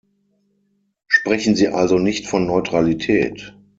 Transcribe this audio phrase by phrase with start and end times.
[1.05, 3.53] Sprechen Sie also nicht von Neutralität!